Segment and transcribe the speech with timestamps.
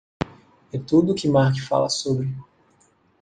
[0.73, 2.27] É tudo o que Mark fala sobre.